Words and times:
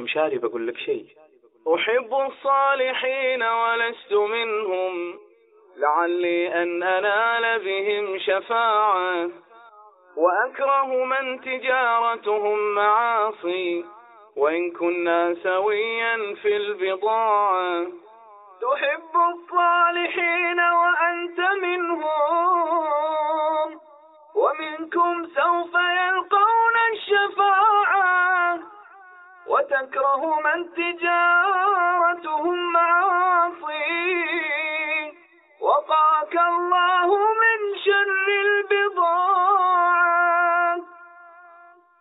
أخي 0.00 0.04
مشاري 0.04 0.38
بقول 0.38 0.66
لك 0.66 0.76
شيء. 0.76 1.06
أحب 1.74 2.14
الصالحين 2.14 3.42
ولست 3.42 4.12
منهم. 4.12 5.18
لعلي 5.76 6.62
أن 6.62 6.82
أنال 6.82 7.58
بهم 7.64 8.18
شفاعة. 8.18 9.30
وأكره 10.16 11.04
من 11.04 11.40
تجارتهم 11.40 12.74
معاصي. 12.74 13.84
وإن 14.36 14.70
كنا 14.70 15.34
سويا 15.34 16.34
في 16.42 16.56
البضاعة. 16.56 17.86
تحب 18.60 19.16
الصالحين 19.34 20.60
وأنت 20.60 21.40
منهم. 21.62 22.10
ومنكم 24.34 25.26
سوف 25.26 25.74
يلقون 25.74 26.19
تكره 29.80 30.40
من 30.40 30.72
تجارتهم 30.74 32.72
معاصي. 32.72 34.10
وقاك 35.60 36.34
اللهم 36.34 37.39